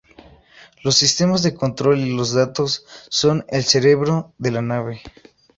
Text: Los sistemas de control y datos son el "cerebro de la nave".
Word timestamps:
Los 0.83 0.95
sistemas 0.95 1.43
de 1.43 1.53
control 1.53 1.99
y 1.99 2.17
datos 2.33 2.87
son 3.09 3.45
el 3.49 3.63
"cerebro 3.63 4.33
de 4.39 4.49
la 4.49 4.63
nave". 4.63 4.99